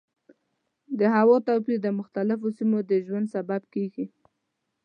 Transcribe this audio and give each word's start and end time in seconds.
د 0.99 1.01
هوا 1.15 1.37
توپیر 1.47 1.77
د 1.83 1.87
مختلفو 1.99 2.47
سیمو 2.57 2.79
د 2.89 2.91
ژوند 3.05 3.27
سبب 3.35 3.61
کېږي. 3.73 4.05